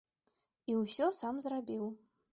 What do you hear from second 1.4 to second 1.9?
зрабіў.